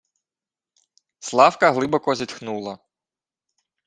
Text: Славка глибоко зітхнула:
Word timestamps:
Славка 1.19 1.71
глибоко 1.71 2.15
зітхнула: 2.15 2.77